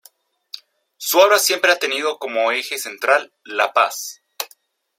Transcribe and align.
Su 0.97 1.19
obra 1.19 1.37
siempre 1.37 1.71
ha 1.71 1.77
tenido 1.77 2.17
como 2.17 2.51
eje 2.51 2.79
central 2.79 3.31
La 3.43 3.71
Paz. 3.71 4.23